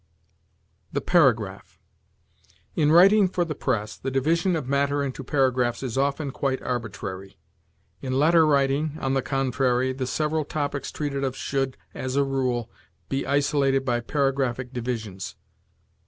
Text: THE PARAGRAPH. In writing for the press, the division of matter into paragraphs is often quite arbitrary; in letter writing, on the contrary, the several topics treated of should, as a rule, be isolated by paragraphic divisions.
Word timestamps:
THE 0.91 0.99
PARAGRAPH. 0.99 1.77
In 2.75 2.91
writing 2.91 3.27
for 3.27 3.45
the 3.45 3.53
press, 3.53 3.95
the 3.95 4.09
division 4.09 4.55
of 4.55 4.67
matter 4.67 5.03
into 5.03 5.23
paragraphs 5.23 5.83
is 5.83 5.95
often 5.95 6.31
quite 6.31 6.59
arbitrary; 6.63 7.37
in 8.01 8.13
letter 8.13 8.43
writing, 8.47 8.97
on 8.99 9.13
the 9.13 9.21
contrary, 9.21 9.93
the 9.93 10.07
several 10.07 10.43
topics 10.43 10.91
treated 10.91 11.23
of 11.23 11.35
should, 11.35 11.77
as 11.93 12.15
a 12.15 12.23
rule, 12.23 12.71
be 13.09 13.27
isolated 13.27 13.85
by 13.85 13.99
paragraphic 13.99 14.73
divisions. 14.73 15.35